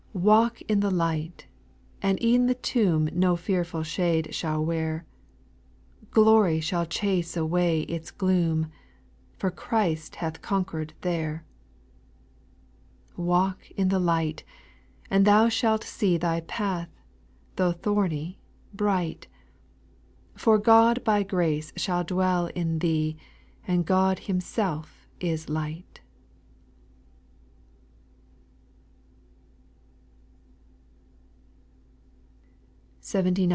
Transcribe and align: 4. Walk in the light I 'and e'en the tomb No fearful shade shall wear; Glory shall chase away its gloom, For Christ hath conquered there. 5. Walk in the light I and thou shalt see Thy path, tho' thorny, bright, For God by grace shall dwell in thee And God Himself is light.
4. 0.13 0.19
Walk 0.21 0.61
in 0.63 0.81
the 0.81 0.91
light 0.91 1.45
I 2.03 2.07
'and 2.09 2.21
e'en 2.21 2.47
the 2.47 2.55
tomb 2.55 3.07
No 3.13 3.37
fearful 3.37 3.83
shade 3.83 4.35
shall 4.35 4.61
wear; 4.63 5.05
Glory 6.09 6.59
shall 6.59 6.85
chase 6.85 7.37
away 7.37 7.81
its 7.83 8.11
gloom, 8.11 8.69
For 9.37 9.49
Christ 9.49 10.15
hath 10.15 10.41
conquered 10.41 10.93
there. 10.99 11.45
5. 13.15 13.19
Walk 13.25 13.71
in 13.77 13.87
the 13.87 13.99
light 13.99 14.43
I 14.45 14.51
and 15.15 15.23
thou 15.25 15.47
shalt 15.47 15.83
see 15.85 16.17
Thy 16.17 16.41
path, 16.41 16.89
tho' 17.55 17.71
thorny, 17.71 18.37
bright, 18.73 19.27
For 20.35 20.57
God 20.57 21.03
by 21.05 21.23
grace 21.23 21.71
shall 21.77 22.03
dwell 22.03 22.47
in 22.47 22.79
thee 22.79 23.15
And 23.65 23.85
God 23.85 24.19
Himself 24.19 25.07
is 25.21 25.47
light. 25.47 25.85